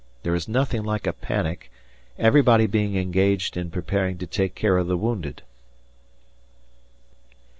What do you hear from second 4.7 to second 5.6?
of the wounded.